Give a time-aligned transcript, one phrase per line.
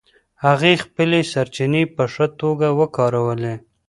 [0.45, 3.55] هغې خپلې سرچینې په ښه توګه وکارولې.